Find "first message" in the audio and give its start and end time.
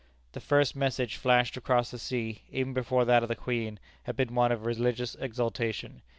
0.41-1.15